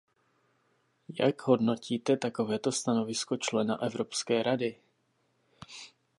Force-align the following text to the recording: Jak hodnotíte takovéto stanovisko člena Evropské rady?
Jak 1.19 1.41
hodnotíte 1.47 2.17
takovéto 2.17 2.71
stanovisko 2.71 3.37
člena 3.37 3.81
Evropské 3.81 4.43
rady? 4.43 4.75